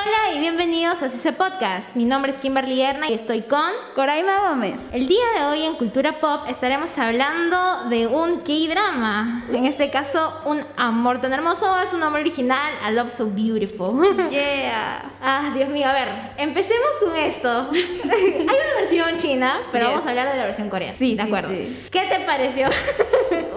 Hola 0.00 0.36
y 0.36 0.40
bienvenidos 0.40 1.02
a 1.02 1.08
CICE 1.10 1.32
Podcast. 1.32 1.96
Mi 1.96 2.04
nombre 2.04 2.30
es 2.32 2.38
Kimberly 2.38 2.80
Erna 2.80 3.10
y 3.10 3.14
estoy 3.14 3.42
con 3.42 3.70
Coraima 3.94 4.48
Gómez. 4.48 4.76
El 4.92 5.08
día 5.08 5.24
de 5.36 5.44
hoy 5.46 5.62
en 5.64 5.74
Cultura 5.74 6.20
Pop 6.20 6.42
estaremos 6.48 6.96
hablando 6.98 7.88
de 7.88 8.06
un 8.06 8.40
K-drama. 8.40 9.44
En 9.52 9.66
este 9.66 9.90
caso, 9.90 10.32
un 10.44 10.60
amor 10.76 11.20
tan 11.20 11.32
hermoso 11.32 11.80
es 11.80 11.92
un 11.92 12.00
nombre 12.00 12.22
original, 12.22 12.72
A 12.82 12.90
Love 12.90 13.10
So 13.14 13.26
Beautiful. 13.30 14.16
Yeah. 14.30 15.02
Ah, 15.20 15.50
Dios 15.54 15.68
mío, 15.70 15.88
a 15.88 15.92
ver, 15.92 16.08
empecemos 16.36 16.88
con 17.04 17.16
esto. 17.16 17.70
Hay 17.72 18.42
una 18.44 18.80
versión 18.80 19.16
china, 19.18 19.60
pero 19.72 19.86
Yes. 19.86 19.92
vamos 19.94 20.06
a 20.06 20.10
hablar 20.10 20.30
de 20.30 20.36
la 20.38 20.44
versión 20.44 20.68
coreana. 20.70 20.96
Sí, 20.96 21.14
de 21.16 21.22
sí, 21.22 21.26
acuerdo. 21.28 21.50
sí. 21.50 21.86
¿Qué 21.90 22.02
te 22.08 22.20
pareció? 22.20 22.68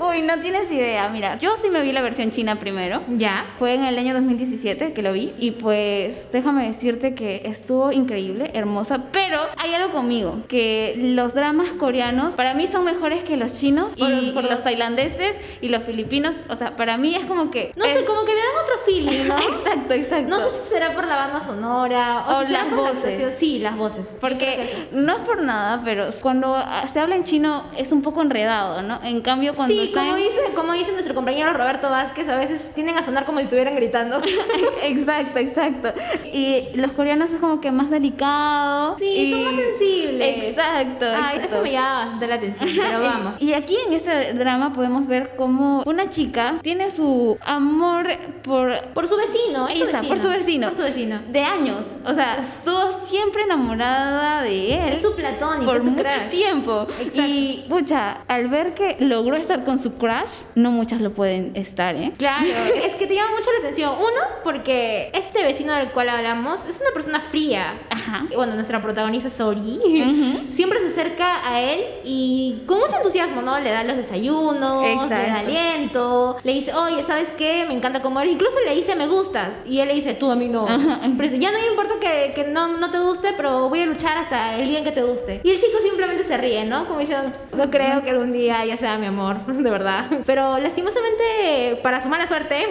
Uy, 0.09 0.21
no 0.23 0.39
tienes 0.39 0.71
idea. 0.71 1.07
Mira, 1.09 1.37
yo 1.37 1.55
sí 1.61 1.69
me 1.69 1.81
vi 1.81 1.91
la 1.91 2.01
versión 2.01 2.31
china 2.31 2.55
primero. 2.57 3.01
ya. 3.09 3.45
Fue 3.59 3.73
en 3.75 3.83
el 3.83 3.97
año 3.97 4.13
2017 4.15 4.93
que 4.93 5.01
lo 5.03 5.13
vi 5.13 5.33
y 5.37 5.51
pues 5.51 6.30
déjame 6.31 6.67
decirte 6.67 7.13
que 7.15 7.41
estuvo 7.45 7.91
increíble, 7.91 8.51
hermosa, 8.53 9.03
pero 9.11 9.39
hay 9.57 9.73
algo 9.73 9.91
conmigo, 9.91 10.37
que 10.47 10.93
los 10.97 11.33
dramas 11.33 11.69
coreanos 11.79 12.35
para 12.35 12.53
mí 12.53 12.67
son 12.67 12.85
mejores 12.85 13.23
que 13.23 13.37
los 13.37 13.59
chinos 13.59 13.93
Por- 13.97 14.09
y 14.11 14.31
por 14.31 14.43
los 14.43 14.53
los- 14.53 14.63
tailandeses 14.63 15.35
y 15.61 15.69
los 15.69 15.83
filipinos, 15.83 16.35
o 16.49 16.55
sea, 16.55 16.75
para 16.75 16.97
mí 16.97 17.15
es 17.15 17.25
como 17.25 17.51
que... 17.51 17.71
No 17.75 17.85
sé, 17.85 18.03
como 18.05 18.23
que 18.25 18.33
le 18.33 18.39
dan 18.39 18.63
otro 18.63 18.75
feeling, 18.85 19.27
¿no? 19.27 19.37
exacto, 19.57 19.93
exacto. 19.93 20.29
No 20.29 20.39
sé 20.41 20.51
si 20.57 20.69
será 20.69 20.93
por 20.93 21.05
la 21.07 21.15
banda 21.15 21.41
sonora 21.41 22.25
o, 22.29 22.39
O 22.41 22.45
si 22.45 22.53
las 22.53 22.71
voces. 22.71 23.35
Sí, 23.37 23.59
las 23.59 23.77
voces. 23.77 24.15
Porque 24.19 24.67
sí. 24.71 24.87
no 24.91 25.13
es 25.17 25.19
por 25.23 25.41
nada, 25.41 25.81
pero 25.83 26.09
cuando 26.21 26.55
se 26.91 26.99
habla 26.99 27.15
en 27.15 27.23
chino 27.25 27.63
es 27.77 27.91
un 27.91 28.01
poco 28.01 28.21
enredado, 28.21 28.81
¿no? 28.81 28.99
En 29.03 29.21
cambio, 29.21 29.53
cuando 29.53 29.73
Sí, 29.73 29.81
está 29.87 30.01
como 30.01 30.15
dice, 30.15 30.39
como 30.55 30.73
dice 30.73 30.91
nuestro 30.91 31.13
compañero 31.15 31.53
Roberto 31.53 31.89
Vázquez, 31.89 32.27
a 32.29 32.35
veces 32.37 32.71
tienden 32.73 32.97
a 32.97 33.03
sonar 33.03 33.25
como 33.25 33.39
si 33.39 33.43
estuvieran 33.45 33.75
gritando. 33.75 34.21
exacto, 34.83 35.39
exacto. 35.39 35.89
Y 36.25 36.69
los 36.75 36.91
coreanos 36.93 37.31
es 37.31 37.39
como 37.39 37.61
que 37.61 37.71
más 37.71 37.89
delicado. 37.89 38.97
Sí, 38.99 39.05
y- 39.05 39.31
son 39.31 39.45
más 39.45 39.55
sensibles. 39.55 40.43
Exacto. 40.49 41.05
Exacto. 41.05 41.45
eso 41.45 41.61
me 41.63 41.71
llama 41.71 41.97
bastante 41.99 42.27
la 42.27 42.35
atención, 42.35 42.69
pero 42.75 43.01
vamos. 43.03 43.41
Y 43.41 43.53
aquí 43.53 43.75
en 43.87 43.93
este 43.93 44.33
drama 44.33 44.73
podemos 44.73 45.07
ver 45.07 45.31
cómo 45.37 45.83
una 45.85 46.09
chica 46.09 46.59
tiene 46.61 46.89
su 46.91 47.37
amor 47.41 48.07
por 48.43 48.81
Por 48.93 49.07
su 49.07 49.17
vecino, 49.17 49.67
es 49.67 49.79
su 49.79 49.85
vecino. 49.85 50.07
por 50.07 50.17
su 50.19 50.27
vecino. 50.29 50.67
Por 50.69 50.77
su 50.77 50.83
vecino. 50.83 51.19
de 51.29 51.41
años. 51.43 51.85
O 52.05 52.13
sea, 52.13 52.37
estuvo 52.39 53.05
siempre 53.07 53.43
enamorada 53.43 54.43
de 54.43 54.75
él. 54.75 54.93
Es 54.93 55.01
su 55.01 55.15
platónico, 55.15 55.65
por 55.65 55.77
es 55.77 55.83
su 55.83 55.91
mucho 55.91 56.03
crush. 56.03 56.29
tiempo. 56.29 56.87
Exacto. 56.99 57.21
Y, 57.27 57.65
pucha, 57.69 58.17
al 58.27 58.47
ver 58.47 58.73
que 58.73 58.97
logró 58.99 59.35
estar 59.35 59.63
con 59.65 59.79
su 59.79 59.97
crush, 59.97 60.29
no 60.55 60.71
muchas 60.71 61.01
lo 61.01 61.11
pueden 61.11 61.51
estar, 61.55 61.95
¿eh? 61.95 62.11
Claro, 62.17 62.45
es 62.85 62.95
que 62.95 63.07
te 63.07 63.15
llama 63.15 63.31
mucho 63.31 63.49
la 63.53 63.59
atención. 63.59 63.93
Uno, 63.97 64.21
porque 64.43 65.09
este 65.13 65.43
vecino 65.43 65.73
del 65.73 65.89
cual 65.91 66.09
hablamos 66.17 66.65
es 66.65 66.79
una 66.79 66.91
persona 66.93 67.19
fría. 67.19 67.73
Ajá. 67.89 68.25
Bueno, 68.35 68.55
nuestra 68.55 68.81
protagonista 68.81 69.29
Sori 69.29 69.79
Ujú. 69.83 70.53
siempre 70.53 70.79
se 70.79 70.87
acerca 70.87 71.47
a 71.47 71.61
él 71.61 71.83
y 72.03 72.61
con 72.65 72.79
mucho 72.79 72.97
entusiasmo, 72.97 73.41
¿no? 73.41 73.59
Le 73.59 73.71
da 73.71 73.83
los 73.83 73.97
desayunos, 73.97 74.83
le 74.83 74.93
Exacto. 74.93 75.15
da 75.15 75.39
aliento, 75.39 76.37
le 76.43 76.53
dice, 76.53 76.73
oye, 76.73 77.03
¿sabes 77.03 77.29
qué? 77.37 77.65
Me 77.67 77.73
encanta 77.73 77.99
cómo 78.01 78.19
eres. 78.19 78.33
Incluso 78.33 78.57
le 78.65 78.75
dice, 78.75 78.95
me 78.95 79.07
gustas. 79.07 79.61
Y 79.65 79.79
él 79.79 79.87
le 79.87 79.93
dice, 79.95 80.13
tú 80.13 80.31
a 80.31 80.35
mí 80.35 80.47
no. 80.47 80.67
Ajá. 80.67 80.99
Pero 81.17 81.35
ya 81.35 81.51
no 81.51 81.59
me 81.59 81.67
importa 81.67 81.95
que, 81.99 82.33
que 82.35 82.43
no, 82.45 82.77
no 82.77 82.91
te 82.91 82.99
guste, 82.99 83.33
pero 83.35 83.69
voy 83.69 83.81
a 83.81 83.85
luchar 83.85 84.17
hasta 84.17 84.55
el 84.57 84.67
día 84.67 84.79
en 84.79 84.83
que 84.85 84.91
te 84.91 85.03
guste. 85.03 85.41
Y 85.43 85.49
el 85.49 85.57
chico 85.57 85.77
simplemente 85.81 86.23
se 86.23 86.37
ríe, 86.37 86.65
¿no? 86.65 86.85
Como 86.87 86.99
diciendo, 86.99 87.29
no 87.55 87.69
creo 87.69 88.03
que 88.03 88.09
algún 88.11 88.31
día 88.33 88.65
ya 88.65 88.77
sea 88.77 88.97
mi 88.97 89.05
amor, 89.07 89.45
de 89.45 89.69
verdad. 89.69 90.05
Pero 90.25 90.57
lastimosamente, 90.59 91.79
para 91.83 92.01
su 92.01 92.09
mala 92.09 92.27
suerte, 92.27 92.67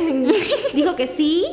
dijo 0.75 0.97
que 0.97 1.07
sí. 1.07 1.45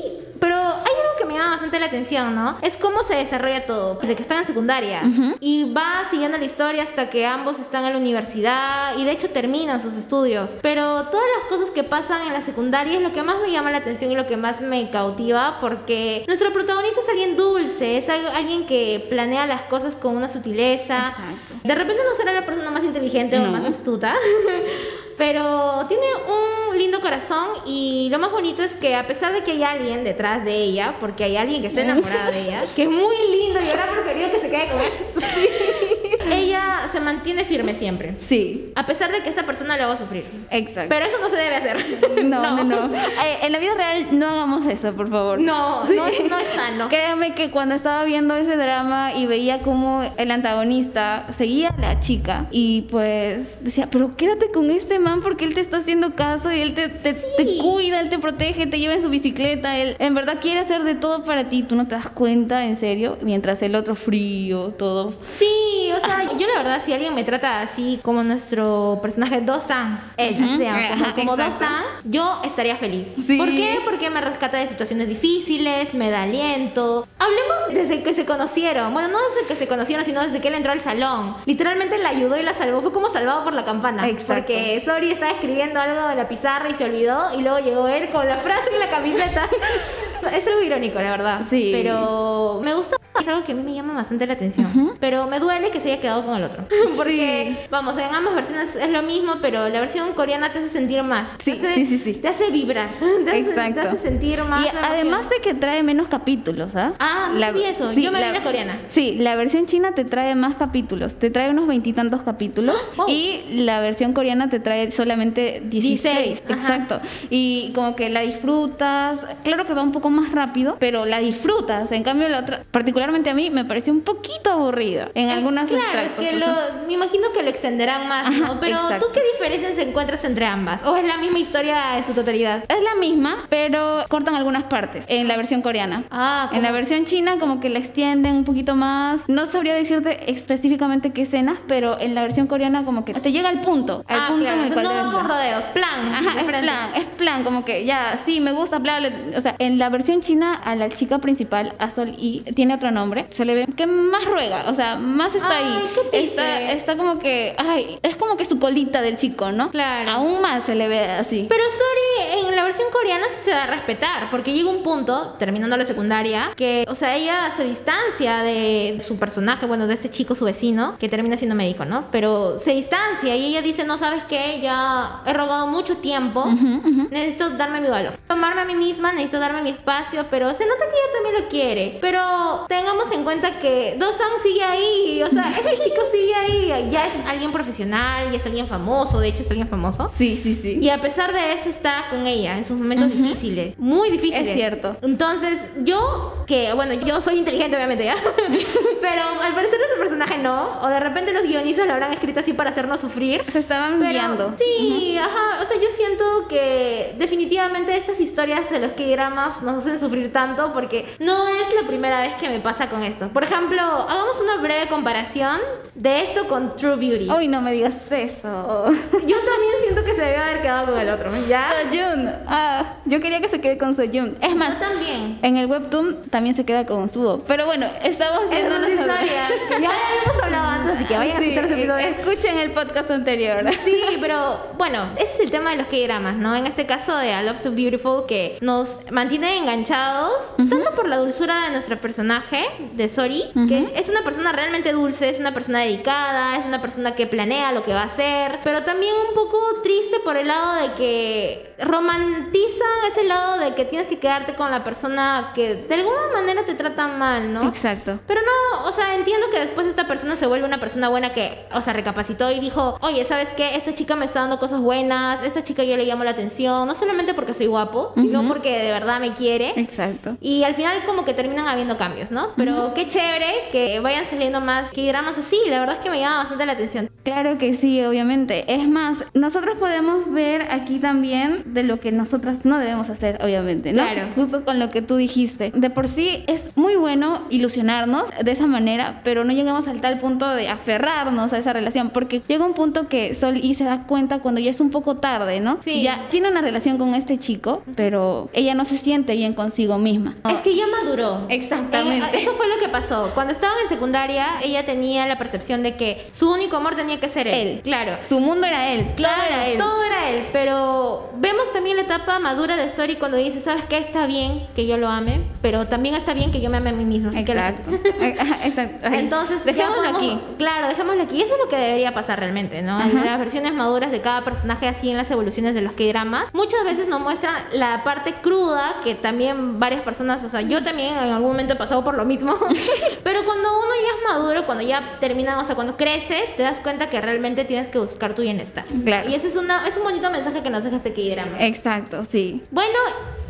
Llama 1.47 1.55
bastante 1.55 1.79
la 1.79 1.85
atención, 1.85 2.35
¿no? 2.35 2.57
Es 2.61 2.77
cómo 2.77 3.03
se 3.03 3.15
desarrolla 3.15 3.65
todo, 3.65 3.95
desde 4.01 4.15
que 4.15 4.21
están 4.21 4.39
en 4.39 4.45
secundaria. 4.45 5.01
Ujú. 5.05 5.35
Y 5.39 5.71
va 5.73 6.05
siguiendo 6.09 6.37
la 6.37 6.45
historia 6.45 6.83
hasta 6.83 7.09
que 7.09 7.25
ambos 7.25 7.59
están 7.59 7.85
en 7.85 7.93
la 7.93 7.99
universidad 7.99 8.97
y 8.97 9.05
de 9.05 9.11
hecho 9.11 9.29
terminan 9.29 9.81
sus 9.81 9.95
estudios. 9.95 10.55
Pero 10.61 11.03
todas 11.05 11.27
las 11.37 11.47
cosas 11.49 11.71
que 11.71 11.83
pasan 11.83 12.27
en 12.27 12.33
la 12.33 12.41
secundaria 12.41 12.95
es 12.95 13.01
lo 13.01 13.11
que 13.11 13.23
más 13.23 13.37
me 13.41 13.51
llama 13.51 13.71
la 13.71 13.77
atención 13.77 14.11
y 14.11 14.15
lo 14.15 14.27
que 14.27 14.37
más 14.37 14.61
me 14.61 14.89
cautiva 14.89 15.57
porque 15.61 16.23
nuestro 16.27 16.51
protagonista 16.51 17.01
es 17.01 17.09
alguien 17.09 17.37
dulce, 17.37 17.97
es 17.97 18.09
alguien 18.09 18.65
que 18.65 19.05
planea 19.09 19.45
las 19.47 19.63
cosas 19.63 19.95
con 19.95 20.15
una 20.15 20.29
sutileza. 20.29 21.07
Exacto. 21.09 21.53
De 21.63 21.75
repente 21.75 22.01
no 22.07 22.15
será 22.15 22.33
la 22.33 22.45
persona 22.45 22.71
más 22.71 22.83
inteligente 22.83 23.39
o 23.39 23.43
más 23.43 23.65
astuta. 23.65 24.15
Pero 25.17 25.85
tiene 25.87 26.05
un 26.27 26.56
lindo 26.97 27.01
corazón 27.01 27.49
y 27.65 28.07
lo 28.11 28.19
más 28.19 28.31
bonito 28.31 28.63
es 28.63 28.75
que 28.75 28.95
a 28.95 29.05
pesar 29.07 29.33
de 29.33 29.43
que 29.43 29.51
hay 29.51 29.63
alguien 29.63 30.03
detrás 30.03 30.43
de 30.43 30.55
ella, 30.55 30.95
porque 30.99 31.23
hay 31.23 31.37
alguien 31.37 31.61
que 31.61 31.67
está 31.67 31.81
enamorada 31.81 32.31
de 32.31 32.41
ella, 32.41 32.65
que 32.75 32.83
es 32.83 32.89
muy 32.89 33.15
lindo 33.31 33.59
y 33.59 33.63
hubiera 33.63 33.91
preferido 33.91 34.31
que 34.31 34.39
se 34.39 34.49
quede 34.49 34.67
con 34.69 34.79
él, 34.79 35.86
ella 36.31 36.87
se 36.91 36.99
mantiene 36.99 37.43
firme 37.45 37.75
siempre. 37.75 38.15
Sí, 38.19 38.71
A 38.75 38.85
pesar 38.85 39.11
de 39.11 39.21
que 39.23 39.29
esa 39.29 39.43
persona 39.43 39.77
lo 39.77 39.87
va 39.87 39.93
a 39.93 39.97
sufrir. 39.97 40.23
exacto. 40.51 40.89
Pero 40.89 41.05
eso 41.05 41.17
no 41.21 41.29
se 41.29 41.35
debe 41.35 41.55
hacer. 41.55 41.99
no, 42.23 42.63
no, 42.63 42.87
no. 42.87 42.95
Eh, 43.27 43.37
en 43.43 43.51
la 43.51 43.59
vida 43.59 43.73
real 43.75 44.07
no 44.11 44.27
hagamos 44.27 44.65
eso, 44.67 44.93
por 44.93 45.09
favor. 45.09 45.39
No, 45.39 45.85
Sí. 45.87 45.95
no, 45.95 46.05
no 46.05 46.37
es 46.37 46.47
sano. 46.55 46.87
Créame 46.89 47.33
que 47.35 47.49
cuando 47.51 47.75
estaba 47.75 48.03
viendo 48.03 48.35
ese 48.35 48.55
drama 48.55 49.13
y 49.15 49.25
veía 49.25 49.59
cómo 49.59 50.03
el 50.17 50.31
antagonista 50.31 51.23
seguía 51.37 51.69
a 51.69 51.79
la 51.81 51.99
chica 51.99 52.45
y 52.51 52.81
pues 52.83 53.63
decía, 53.63 53.89
pero 53.91 54.15
quédate 54.15 54.51
con 54.51 54.69
este 54.71 54.99
man 54.99 55.21
porque 55.21 55.45
él 55.45 55.53
te 55.53 55.61
está 55.61 55.77
haciendo 55.77 56.15
caso 56.15 56.51
y 56.51 56.61
él 56.61 56.73
te, 56.73 56.89
te, 56.89 57.13
te 57.13 57.57
cuida, 57.57 57.99
él 57.99 58.09
te 58.09 58.19
protege, 58.19 58.67
te 58.67 58.79
lleva 58.79 58.93
en 58.93 59.01
su 59.01 59.09
bicicleta, 59.09 59.77
él 59.77 59.95
en 59.99 60.13
verdad 60.15 60.37
quiere 60.41 60.59
hacer 60.61 60.83
de 60.83 60.95
todo 60.95 61.23
para 61.23 61.49
ti, 61.49 61.63
tú 61.63 61.75
no 61.75 61.87
te 61.87 61.95
das 61.95 62.09
cuenta, 62.09 62.65
en 62.65 62.75
serio, 62.75 63.17
mientras 63.21 63.61
el 63.61 63.75
otro 63.75 63.95
frío, 63.95 64.73
todo. 64.77 65.13
Sí, 65.37 65.89
o 65.95 65.99
sea, 65.99 66.16
yo 66.37 66.47
la 66.47 66.63
verdad, 66.63 66.81
si 66.83 66.93
alguien 66.93 67.13
me 67.15 67.23
trata 67.23 67.61
así 67.61 67.99
como 68.03 68.23
nuestro 68.23 68.99
personaje 69.01 69.41
Dosan, 69.41 70.11
él, 70.17 70.43
Ujú, 70.43 70.53
o 70.53 70.57
sea, 70.57 71.13
como, 71.15 71.31
como. 71.31 71.37
Dosan, 71.37 71.83
yo 72.03 72.41
estaría 72.43 72.75
feliz. 72.75 73.07
Sí. 73.25 73.37
¿Por 73.37 73.49
qué? 73.49 73.79
Porque 73.83 74.09
me 74.09 74.21
rescata 74.21 74.57
de 74.57 74.67
situaciones 74.67 75.07
difíciles, 75.07 75.93
me 75.93 76.09
da 76.09 76.23
aliento. 76.23 77.07
Hablemos 77.19 77.73
desde 77.73 78.03
que 78.03 78.13
se 78.13 78.25
conocieron. 78.25 78.93
Bueno, 78.93 79.09
no 79.09 79.17
desde 79.29 79.47
que 79.47 79.55
se 79.55 79.67
conocieron, 79.67 80.05
sino 80.05 80.21
desde 80.21 80.41
que 80.41 80.47
él 80.47 80.55
entró 80.55 80.71
al 80.71 80.81
salón. 80.81 81.35
Literalmente 81.45 81.97
la 81.97 82.09
ayudó 82.09 82.37
y 82.37 82.43
la 82.43 82.53
salvó. 82.53 82.81
Fue 82.81 82.91
como 82.91 83.09
salvado 83.09 83.43
por 83.43 83.53
la 83.53 83.65
campana. 83.65 84.07
Exacto. 84.07 84.53
Porque 84.53 84.81
Sori 84.83 85.11
estaba 85.11 85.31
escribiendo 85.31 85.79
algo 85.79 86.09
en 86.11 86.17
la 86.17 86.27
pizarra 86.27 86.69
y 86.69 86.75
se 86.75 86.85
olvidó. 86.85 87.37
Y 87.37 87.41
luego 87.41 87.59
llegó 87.59 87.87
él 87.87 88.09
con 88.09 88.27
la 88.27 88.37
frase 88.37 88.69
en 88.73 88.79
la 88.79 88.89
camiseta. 88.89 89.47
es 90.33 90.47
algo 90.47 90.61
irónico, 90.61 90.99
la 90.99 91.11
verdad. 91.11 91.41
Sí. 91.49 91.71
Pero 91.73 92.59
me 92.63 92.73
gusta. 92.73 92.96
Es 93.19 93.27
algo 93.27 93.43
que 93.43 93.51
a 93.51 93.55
mí 93.55 93.63
me 93.63 93.73
llama 93.73 93.93
bastante 93.93 94.25
la 94.27 94.33
atención. 94.33 94.93
Pero 94.99 95.27
me 95.27 95.39
duele 95.39 95.71
que 95.71 95.79
se 95.79 95.91
haya 95.91 96.01
quedado 96.01 96.23
con 96.23 96.35
el 96.37 96.43
otro. 96.43 96.65
Porque, 96.95 97.55
vamos, 97.69 97.97
en 97.97 98.13
ambas 98.13 98.35
versiones 98.35 98.75
es 98.75 98.89
lo 98.89 99.01
mismo, 99.03 99.33
pero 99.41 99.69
la 99.69 99.79
versión 99.79 100.13
coreana 100.13 100.51
te 100.51 100.59
hace 100.59 100.69
sentir 100.69 101.01
más. 101.03 101.35
Sí, 101.43 101.51
hace- 101.51 101.73
sí, 101.73 101.85
sí, 101.85 101.97
sí. 101.97 102.13
Te 102.15 102.27
hace 102.27 102.51
vibrar. 102.51 102.89
Te 103.25 103.29
hace, 103.31 103.39
Exacto. 103.39 103.81
te 103.81 103.87
hace 103.87 103.97
sentir 103.97 104.43
más. 104.43 104.65
Y 104.65 104.73
la 104.75 104.87
además 104.87 105.29
de 105.29 105.37
que 105.41 105.53
trae 105.53 105.83
menos 105.83 106.07
capítulos, 106.07 106.75
¿ah? 106.75 106.93
Ah, 106.99 107.29
no 107.33 107.39
sabía 107.39 107.69
eso. 107.69 107.91
Yo 107.93 108.11
me 108.11 108.23
vi 108.25 108.31
la 108.33 108.43
coreana. 108.43 108.77
Sí, 108.89 109.15
la 109.19 109.35
versión 109.35 109.65
china 109.65 109.93
te 109.93 110.05
trae 110.05 110.35
más 110.35 110.55
capítulos. 110.55 111.15
Te 111.15 111.29
trae 111.29 111.49
unos 111.49 111.67
veintitantos 111.67 112.21
capítulos. 112.21 112.75
Oh. 112.99 113.05
Y 113.07 113.43
la 113.63 113.79
versión 113.79 114.13
coreana 114.13 114.49
te 114.49 114.59
trae 114.59 114.91
solamente 114.91 115.61
16. 115.63 116.41
16, 116.41 116.43
ajá. 116.45 116.53
exacto. 116.55 116.97
Y 117.29 117.71
como 117.75 117.95
que 117.95 118.09
la 118.09 118.21
disfrutas. 118.21 119.19
Claro 119.43 119.67
que 119.67 119.73
va 119.73 119.83
un 119.83 119.91
poco 119.91 120.09
más 120.09 120.31
rápido, 120.31 120.77
pero 120.79 121.05
la 121.05 121.19
disfrutas. 121.19 121.91
En 121.91 122.03
cambio, 122.03 122.27
la 122.29 122.39
otra, 122.39 122.63
particularmente 123.07 123.29
a 123.29 123.33
mí, 123.33 123.49
me 123.49 123.65
pareció 123.65 123.93
un 123.93 124.01
poquito 124.01 124.51
aburrida 124.51 125.09
en 125.13 125.29
algunas 125.29 125.69
Claro, 125.69 125.99
es 125.99 126.13
que 126.13 126.33
lo, 126.35 126.45
me 126.87 126.93
imagino 126.93 127.27
que 127.33 127.41
lo 127.43 127.49
extenderán 127.49 128.07
más, 128.07 128.29
¿no? 128.31 128.59
Pero 128.59 128.75
exacto. 128.75 129.05
¿tú 129.07 129.11
qué 129.13 129.21
diferencias 129.33 129.77
encuentras 129.77 130.23
entre 130.25 130.45
ambas? 130.45 130.83
¿O 130.83 130.95
es 130.95 131.05
la 131.05 131.17
misma 131.17 131.39
historia 131.39 131.97
en 131.97 132.05
su 132.05 132.13
totalidad? 132.13 132.63
Es 132.67 132.83
la 132.83 132.95
misma, 132.99 133.45
pero 133.49 134.03
cortan 134.09 134.35
algunas 134.35 134.63
partes 134.65 135.05
en 135.07 135.27
la 135.27 135.37
versión 135.37 135.61
coreana. 135.61 136.03
Ah, 136.11 136.49
En 136.53 136.61
la 136.63 136.71
versión 136.71 137.05
china 137.05 137.37
como 137.39 137.59
que 137.59 137.69
la 137.69 137.79
extienden 137.79 138.35
un 138.35 138.43
poquito 138.45 138.75
más. 138.75 139.21
No 139.27 139.45
sabría 139.45 139.73
decirte 139.73 140.29
específicamente 140.31 141.11
qué 141.13 141.21
escenas, 141.23 141.57
pero 141.67 141.99
en 141.99 142.15
la 142.15 142.21
versión 142.23 142.47
coreana 142.47 142.83
como 142.83 143.05
que 143.05 143.13
te 143.13 143.31
llega 143.31 143.49
al 143.49 143.61
punto. 143.61 144.03
Al 144.07 144.19
Ah, 144.19 144.25
punto 144.29 144.43
claro. 144.43 144.57
en 144.57 144.63
o 144.63 144.67
el 144.67 144.73
sea, 144.73 144.83
cual 144.83 145.03
no 145.05 145.11
con 145.13 145.27
rodeos. 145.29 145.65
Plan. 145.67 146.13
Ajá, 146.13 146.39
es 146.39 146.45
plan, 146.45 146.89
es 146.95 147.05
plan, 147.05 147.43
como 147.43 147.63
que 147.65 147.85
ya, 147.85 148.17
sí, 148.17 148.39
me 148.41 148.51
gusta, 148.51 148.79
bla, 148.79 148.99
bla. 148.99 149.11
O 149.37 149.41
sea, 149.41 149.55
en 149.59 149.77
la 149.77 149.89
versión 149.89 150.21
china 150.21 150.53
a 150.55 150.75
la 150.75 150.89
chica 150.89 151.19
principal, 151.19 151.73
a 151.79 151.91
Sol 151.91 152.13
Y, 152.17 152.41
tiene 152.55 152.73
otro 152.75 152.91
nombre, 152.91 152.96
se 153.31 153.45
le 153.45 153.55
ve 153.55 153.65
que 153.75 153.85
más 153.87 154.25
ruega, 154.25 154.65
o 154.69 154.75
sea, 154.75 154.95
más 154.95 155.35
está 155.35 155.57
Ay, 155.57 155.63
ahí. 155.65 156.23
Está, 156.23 156.71
está 156.71 156.97
como 156.97 157.19
que, 157.19 157.55
ay, 157.57 157.99
es 158.01 158.15
como 158.15 158.37
que 158.37 158.45
su 158.45 158.59
colita 158.59 159.01
del 159.01 159.17
chico, 159.17 159.51
¿no? 159.51 159.69
Claro. 159.71 160.09
Aún 160.11 160.41
más 160.41 160.63
se 160.63 160.75
le 160.75 160.87
ve 160.87 160.99
así. 160.99 161.45
Pero 161.49 161.63
Sori 161.65 162.39
en 162.47 162.55
la 162.55 162.63
versión 162.63 162.87
coreana 162.91 163.25
sí 163.29 163.39
se 163.43 163.51
da 163.51 163.63
a 163.63 163.67
respetar, 163.67 164.29
porque 164.31 164.53
llega 164.53 164.69
un 164.69 164.83
punto, 164.83 165.35
terminando 165.39 165.77
la 165.77 165.85
secundaria, 165.85 166.51
que, 166.55 166.85
o 166.87 166.95
sea, 166.95 167.15
ella 167.15 167.51
se 167.55 167.63
distancia 167.65 168.39
de 168.43 168.99
su 169.05 169.17
personaje, 169.17 169.65
bueno, 169.65 169.87
de 169.87 169.93
este 169.93 170.09
chico, 170.09 170.35
su 170.35 170.45
vecino, 170.45 170.97
que 170.99 171.09
termina 171.09 171.37
siendo 171.37 171.55
médico, 171.55 171.85
¿no? 171.85 172.05
Pero 172.11 172.57
se 172.57 172.71
distancia 172.71 173.35
y 173.35 173.45
ella 173.45 173.61
dice, 173.61 173.83
no 173.83 173.97
sabes 173.97 174.23
qué, 174.23 174.59
ya 174.61 175.21
he 175.25 175.33
rogado 175.33 175.67
mucho 175.67 175.97
tiempo, 175.97 176.41
Ujú, 176.45 176.81
ujú. 176.87 177.07
necesito 177.11 177.49
darme 177.51 177.81
mi 177.81 177.89
valor. 177.89 178.13
Tomarme 178.27 178.61
a 178.61 178.65
mí 178.65 178.75
misma, 178.75 179.11
necesito 179.11 179.39
darme 179.39 179.61
mi 179.61 179.69
espacio, 179.71 180.25
pero 180.29 180.53
se 180.53 180.65
nota 180.65 180.85
que 180.85 180.91
ella 180.91 181.13
también 181.13 181.43
lo 181.43 181.49
quiere. 181.49 181.97
Pero 182.01 182.65
tengamos 182.87 183.11
en 183.11 183.23
cuenta 183.25 183.59
que 183.59 183.95
Dosang 183.99 184.39
sigue 184.41 184.63
ahí, 184.63 185.21
o 185.21 185.29
sea, 185.29 185.49
este 185.49 185.77
chico 185.83 186.01
sigue 186.09 186.33
ahí, 186.33 186.89
ya 186.89 187.07
es 187.07 187.13
alguien 187.27 187.51
profesional, 187.51 188.31
ya 188.31 188.37
es 188.37 188.45
alguien 188.45 188.65
famoso, 188.65 189.19
de 189.19 189.27
hecho 189.27 189.41
es 189.41 189.49
alguien 189.49 189.67
famoso. 189.67 190.09
Sí, 190.17 190.39
sí, 190.41 190.57
sí. 190.61 190.79
Y 190.81 190.89
a 190.89 191.01
pesar 191.01 191.33
de 191.33 191.53
eso 191.53 191.69
está 191.69 192.05
con 192.09 192.25
ella 192.25 192.57
en 192.57 192.63
sus 192.63 192.79
momentos 192.79 193.11
difíciles, 193.11 193.77
muy 193.77 194.09
difíciles. 194.09 194.47
Es 194.47 194.55
cierto. 194.55 194.95
Entonces, 195.01 195.59
yo, 195.83 196.36
que 196.47 196.71
bueno, 196.73 196.93
yo 196.93 197.19
soy 197.21 197.37
inteligente 197.39 197.75
obviamente 197.75 198.05
ya, 198.05 198.15
pero 199.01 199.21
al 199.43 199.53
parecer 199.53 199.79
ese 199.81 199.99
personaje 199.99 200.37
no, 200.37 200.79
o 200.81 200.87
de 200.87 200.99
repente 200.99 201.33
los 201.33 201.43
guionistas 201.43 201.85
lo 201.85 201.93
habrán 201.93 202.13
escrito 202.13 202.39
así 202.39 202.53
para 202.53 202.69
hacernos 202.69 203.01
sufrir. 203.01 203.43
Se 203.51 203.59
estaban 203.59 203.99
Pero, 203.99 204.11
guiando. 204.11 204.53
Sí, 204.57 205.17
ajá. 205.19 205.61
O 205.61 205.65
sea, 205.65 205.75
yo 205.77 205.89
siento 205.95 206.47
que 206.47 207.15
definitivamente 207.17 207.95
estas 207.97 208.19
historias 208.19 208.69
de 208.69 208.79
los 208.79 208.91
que 208.93 209.11
dramas 209.11 209.61
nos 209.61 209.79
hacen 209.85 209.99
sufrir 209.99 210.31
tanto 210.31 210.71
porque 210.73 211.05
no 211.19 211.47
es 211.49 211.63
la 211.81 211.87
primera 211.87 212.21
vez 212.21 212.35
que 212.35 212.47
me 212.49 212.59
pasa 212.59 212.89
con 212.89 213.03
esto. 213.03 213.27
Por 213.29 213.43
ejemplo, 213.43 213.81
hagamos 213.81 214.39
una 214.41 214.57
breve 214.61 214.87
comparación 214.87 215.59
de 215.95 216.21
esto 216.23 216.47
con 216.47 216.75
True 216.77 216.95
Beauty. 216.95 217.29
Uy, 217.29 217.47
no 217.49 217.61
me 217.61 217.71
digas 217.73 218.09
eso. 218.11 218.85
Yo 219.11 219.37
también 219.37 219.73
siento 219.83 220.03
que 220.05 220.13
se 220.13 220.21
debe 220.21 220.37
haber 220.37 220.61
quedado 220.61 220.91
con 220.93 220.99
el 221.01 221.09
otro, 221.09 221.31
¿ya? 221.47 221.69
Soyun. 221.91 222.31
Ah, 222.47 222.93
yo 223.05 223.19
quería 223.19 223.41
que 223.41 223.49
se 223.49 223.59
quede 223.59 223.77
con 223.77 223.93
Soyun. 223.93 224.37
Es 224.41 224.55
más, 224.55 224.79
Yo 224.79 224.87
también. 224.87 225.39
en 225.41 225.57
el 225.57 225.65
webtoon 225.67 226.21
también 226.37 226.53
se 226.55 226.65
queda 226.65 226.85
con 226.85 227.09
Suo. 227.09 227.39
Pero 227.47 227.65
bueno, 227.65 227.87
estamos 228.03 228.43
Es 228.43 228.51
viendo 228.51 228.75
una 228.75 228.87
historia. 228.89 229.49
Ya, 229.81 229.89
habíamos 229.89 230.43
hablado 230.43 230.67
antes, 230.69 230.91
así 230.95 231.05
que 231.05 231.17
vayan 231.17 231.37
a 231.37 231.39
Sí, 231.39 231.45
escuchar 231.49 231.65
ese 231.65 231.73
episodio. 231.81 232.07
Escuchen 232.07 232.57
el 232.59 232.71
podcast 232.73 233.09
anterior. 233.11 233.63
Sí, 233.83 234.03
pero 234.21 234.59
bueno, 234.77 235.07
ese 235.15 235.33
es 235.33 235.39
el 235.39 235.49
tema 235.51 235.71
de 235.71 235.77
los 235.77 235.87
K-dramas, 235.87 236.35
¿no? 236.35 236.55
En 236.55 236.67
este 236.67 236.85
caso 236.85 237.17
de 237.17 237.29
I 237.31 237.43
Love 237.43 237.59
So 237.59 237.71
Beautiful, 237.71 238.25
que 238.27 238.59
nos 238.61 238.97
mantiene 239.09 239.57
enganchados, 239.57 240.55
tanto 240.57 240.93
por 240.93 241.07
la 241.07 241.17
dulzura 241.17 241.63
de 241.65 241.71
nuestro 241.71 241.97
personaje, 241.97 242.65
de 242.93 243.09
Sori, 243.09 243.45
que 243.67 243.93
es 243.95 244.09
una 244.09 244.21
persona 244.23 244.51
realmente 244.51 244.91
dulce, 244.91 245.29
es 245.29 245.39
una 245.39 245.53
persona 245.55 245.79
dedicada, 245.79 246.57
es 246.57 246.65
una 246.65 246.81
persona 246.81 247.15
que 247.15 247.25
planea 247.25 247.71
lo 247.71 247.83
que 247.83 247.93
va 247.93 248.01
a 248.01 248.05
hacer, 248.05 248.59
pero 248.63 248.83
también 248.83 249.13
un 249.29 249.33
poco 249.33 249.57
triste 249.81 250.17
por 250.23 250.37
el 250.37 250.47
lado 250.47 250.87
de 250.87 250.93
que 250.93 251.73
romantizan 251.79 252.87
ese 253.11 253.23
lado 253.23 253.59
de 253.59 253.73
que 253.75 253.85
tienes 253.85 254.07
que 254.07 254.19
quedarte 254.19 254.53
con 254.55 254.69
la 254.71 254.83
persona 254.83 255.51
que 255.55 255.75
de 255.87 255.93
alguna 255.95 256.26
manera 256.33 256.63
te 256.65 256.75
trata 256.75 257.07
mal, 257.07 257.53
¿no? 257.53 257.67
Exacto. 257.67 258.19
Pero 258.27 258.41
no, 258.41 258.87
o 258.87 258.91
sea, 258.91 259.15
entiendo 259.15 259.47
que 259.51 259.59
después 259.59 259.87
esta 259.87 260.07
persona 260.07 260.35
se 260.35 260.47
vuelve 260.47 260.65
una 260.65 260.79
persona 260.79 261.09
buena 261.09 261.31
que, 261.31 261.65
o 261.73 261.81
sea, 261.81 261.93
recapacitó 261.93 262.51
y 262.51 262.59
dijo, 262.59 262.97
oye, 263.01 263.23
¿sabes 263.25 263.49
qué? 263.55 263.75
Esta 263.75 263.93
chica 263.93 264.15
me 264.15 264.25
está 264.25 264.41
dando 264.41 264.59
cosas 264.59 264.81
buenas, 264.81 265.41
esta 265.43 265.63
chica 265.63 265.83
ya 265.83 265.97
le 265.97 266.05
llamo 266.05 266.23
la 266.23 266.31
atención, 266.31 266.87
no 266.87 266.95
solamente 266.95 267.33
porque 267.33 267.53
soy 267.53 267.67
guapo, 267.67 268.13
sino 268.15 268.47
porque 268.47 268.77
de 268.77 268.91
verdad 268.91 269.19
me 269.19 269.33
quiere. 269.33 269.73
Exacto. 269.79 270.37
Y 270.41 270.63
al 270.63 270.75
final 270.75 271.03
como 271.05 271.25
que 271.25 271.33
terminan 271.33 271.67
habiendo 271.67 271.97
cambios, 271.97 272.31
¿no? 272.31 272.49
Pero 272.55 272.93
qué 272.93 273.07
chévere 273.07 273.53
que 273.71 273.99
vayan 273.99 274.25
saliendo 274.25 274.61
más 274.61 274.91
que 274.91 275.07
dramas 275.07 275.37
así, 275.37 275.57
la 275.67 275.79
verdad 275.79 275.97
es 275.97 276.03
que 276.03 276.09
me 276.09 276.19
llama 276.19 276.37
bastante 276.37 276.65
la 276.65 276.73
atención. 276.73 277.09
Claro 277.23 277.57
que 277.57 277.73
sí, 277.73 278.01
obviamente. 278.03 278.73
Es 278.73 278.87
más, 278.87 279.19
nosotros 279.33 279.77
podemos 279.77 280.31
ver 280.31 280.67
aquí 280.71 280.99
también 280.99 281.73
de 281.73 281.83
lo 281.83 281.99
que 281.99 282.11
nosotras 282.11 282.65
no 282.65 282.79
debemos 282.79 283.09
hacer, 283.09 283.39
obviamente, 283.43 283.91
¿no? 283.93 284.03
Claro. 284.03 284.29
Justo 284.35 284.63
con 284.63 284.79
lo 284.79 284.89
que 284.91 285.01
tú 285.01 285.17
dijiste. 285.17 285.71
De 285.73 285.89
por 285.89 286.07
sí 286.07 286.16
es 286.47 286.75
muy 286.75 286.95
bueno 286.95 287.41
ilusionarnos 287.49 288.23
de 288.43 288.51
esa 288.51 288.67
manera, 288.67 289.21
pero 289.23 289.43
no 289.43 289.53
llegamos 289.53 289.87
al 289.87 290.01
tal 290.01 290.19
punto 290.19 290.47
de 290.47 290.69
aferrarnos 290.69 291.53
a 291.53 291.57
esa 291.57 291.73
relación, 291.73 292.09
porque 292.09 292.41
llega 292.47 292.65
un 292.65 292.73
punto 292.73 293.07
que 293.07 293.35
Sol 293.35 293.57
y 293.61 293.75
se 293.75 293.83
da 293.83 294.03
cuenta 294.07 294.39
cuando 294.39 294.59
ya 294.59 294.71
es 294.71 294.79
un 294.79 294.89
poco 294.89 295.15
tarde, 295.15 295.59
¿no? 295.59 295.77
Sí. 295.81 296.01
Ya 296.01 296.27
tiene 296.29 296.49
una 296.49 296.61
relación 296.61 296.97
con 296.97 297.13
este 297.15 297.37
chico, 297.37 297.83
pero 297.95 298.49
ella 298.53 298.73
no 298.73 298.85
se 298.85 298.97
siente 298.97 299.35
bien 299.35 299.53
consigo 299.53 299.97
misma. 299.97 300.35
Es 300.49 300.61
que 300.61 300.75
ya 300.75 300.85
maduró. 300.87 301.41
Exactamente. 301.49 302.37
Eh, 302.37 302.41
eso 302.41 302.53
fue 302.53 302.67
lo 302.67 302.79
que 302.79 302.89
pasó. 302.89 303.31
Cuando 303.33 303.53
estaban 303.53 303.77
en 303.83 303.89
secundaria, 303.89 304.59
ella 304.63 304.85
tenía 304.85 305.25
la 305.27 305.37
percepción 305.37 305.83
de 305.83 305.95
que 305.95 306.27
su 306.31 306.51
único 306.51 306.77
amor 306.77 306.95
tenía 306.95 307.19
que 307.19 307.29
ser 307.29 307.47
él. 307.47 307.55
Él. 307.55 307.81
Claro. 307.83 308.17
Su 308.27 308.39
mundo 308.39 308.65
era 308.67 308.91
él, 308.91 309.05
todo 309.05 309.15
Claro, 309.15 309.43
era 309.47 309.67
él. 309.67 309.77
Todo 309.77 310.03
era 310.03 310.29
él, 310.29 310.43
pero 310.53 311.29
vemos 311.37 311.71
también 311.73 311.97
la 311.97 312.03
etapa 312.03 312.39
madura 312.39 312.75
de 312.75 312.85
Story 312.85 313.15
cuando 313.15 313.37
dice, 313.37 313.59
¿sabes 313.59 313.85
qué? 313.85 313.97
Está 313.97 314.25
bien 314.25 314.63
que 314.75 314.85
yo 314.87 314.97
lo 314.97 315.07
ame, 315.07 315.41
pero 315.61 315.87
también 315.87 316.06
está 316.15 316.33
bien 316.33 316.51
que 316.51 316.61
yo 316.61 316.69
me 316.69 316.77
ame 316.77 316.89
a 316.91 316.93
mí 316.93 317.05
misma. 317.05 317.31
que 317.31 317.39
Exacto. 317.39 317.89
Entonces, 319.03 319.63
dejémoslo 319.65 319.95
podemos- 319.97 320.17
aquí. 320.17 320.39
Claro, 320.57 320.87
dejémoslo 320.87 321.23
aquí. 321.23 321.41
Eso 321.41 321.53
es 321.55 321.59
lo 321.59 321.69
que 321.69 321.75
debería 321.77 322.13
pasar 322.13 322.39
realmente, 322.39 322.81
¿no? 322.81 322.97
Ajá. 322.97 323.07
las 323.25 323.39
versiones 323.39 323.73
maduras 323.73 324.11
de 324.11 324.21
cada 324.21 324.43
personaje, 324.43 324.87
así 324.87 325.09
en 325.09 325.17
las 325.17 325.29
evoluciones 325.31 325.75
de 325.75 325.81
los 325.81 325.93
K-dramas, 325.93 326.53
muchas 326.53 326.83
veces 326.83 327.07
nos 327.07 327.19
muestran 327.21 327.55
la 327.73 328.03
parte 328.03 328.33
cruda 328.41 328.95
que 329.03 329.15
también 329.15 329.79
varias 329.79 330.01
personas, 330.01 330.43
o 330.43 330.49
sea, 330.49 330.61
yo 330.61 330.83
también 330.83 331.13
en 331.17 331.29
algún 331.31 331.49
momento 331.49 331.73
he 331.73 331.77
pasado 331.77 332.03
por 332.03 332.15
lo 332.15 332.25
mismo. 332.25 332.53
Pero 333.23 333.43
cuando 333.43 333.69
uno 333.77 333.91
ya 334.01 334.17
es 334.17 334.33
maduro, 334.37 334.65
cuando 334.65 334.83
ya 334.83 335.17
termina, 335.19 335.59
o 335.59 335.65
sea, 335.65 335.75
cuando 335.75 335.97
creces, 335.97 336.55
te 336.55 336.63
das 336.63 336.79
cuenta 336.79 337.09
que 337.09 337.19
realmente 337.21 337.65
tienes 337.65 337.87
que 337.87 337.99
buscar 337.99 338.33
tu 338.35 338.41
bienestar. 338.41 338.85
Claro. 339.03 339.29
Y 339.29 339.35
ese 339.35 339.47
es, 339.47 339.55
una, 339.55 339.87
es 339.87 339.97
un 339.97 340.03
bonito 340.03 340.29
mensaje 340.31 340.61
que 340.61 340.69
nos 340.69 340.83
deja 340.83 340.97
este 340.97 341.13
K-drama. 341.13 341.57
Exacto, 341.59 342.23
sí. 342.25 342.63
Bueno, 342.71 342.93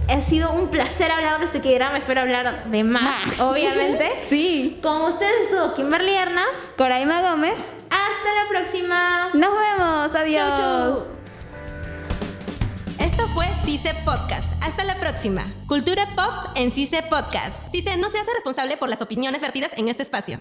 ha 0.09 0.21
sido 0.21 0.51
un 0.53 0.69
placer 0.69 1.11
hablar 1.11 1.39
de 1.39 1.45
este 1.45 1.61
K-drama. 1.61 1.97
Espero 1.97 2.21
hablar 2.21 2.65
de 2.69 2.83
más, 2.83 3.25
Más. 3.25 3.39
obviamente. 3.39 4.11
Sí. 4.29 4.79
Con 4.81 5.01
ustedes 5.03 5.33
estuvo 5.49 5.73
Kimberly 5.73 6.13
Erna. 6.13 6.43
Coraima 6.77 7.21
Gómez. 7.21 7.59
Hasta 7.89 8.33
la 8.33 8.49
próxima. 8.49 9.29
Nos 9.33 9.51
vemos. 9.57 10.15
Adiós. 10.15 10.49
Chau, 10.49 10.95
chau. 10.95 11.07
Esto 12.99 13.27
fue 13.29 13.45
CICE 13.65 13.93
Podcast. 14.05 14.51
Hasta 14.63 14.83
la 14.83 14.95
próxima. 14.95 15.43
Cultura 15.67 16.05
pop 16.15 16.51
en 16.55 16.71
CICE 16.71 17.03
Podcast. 17.03 17.69
CICE 17.71 17.97
no 17.97 18.09
se 18.09 18.19
hace 18.19 18.31
responsable 18.33 18.77
por 18.77 18.89
las 18.89 19.01
opiniones 19.01 19.41
vertidas 19.41 19.71
en 19.77 19.87
este 19.87 20.03
espacio. 20.03 20.39